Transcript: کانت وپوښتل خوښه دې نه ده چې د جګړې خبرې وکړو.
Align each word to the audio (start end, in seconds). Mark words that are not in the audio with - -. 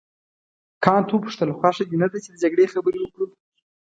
کانت 0.83 1.07
وپوښتل 1.11 1.49
خوښه 1.57 1.83
دې 1.89 1.95
نه 2.03 2.07
ده 2.11 2.17
چې 2.23 2.29
د 2.31 2.35
جګړې 2.43 2.71
خبرې 2.73 2.99
وکړو. 3.01 3.25